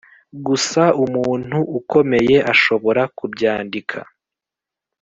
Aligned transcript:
gusa 0.45 0.83
umuntu 1.03 1.57
ukomeye 1.79 2.35
ashobora 2.53 3.01
kubyandika 3.17 3.97